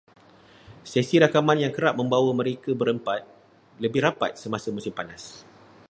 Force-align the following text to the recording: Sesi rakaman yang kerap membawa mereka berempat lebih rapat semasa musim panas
Sesi 0.91 1.15
rakaman 1.23 1.59
yang 1.63 1.69
kerap 1.77 1.93
membawa 2.01 2.31
mereka 2.39 2.71
berempat 2.81 3.21
lebih 3.83 4.01
rapat 4.07 4.31
semasa 4.41 4.69
musim 4.75 4.89
panas 4.99 5.23